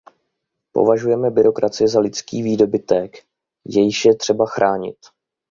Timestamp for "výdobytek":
2.43-3.11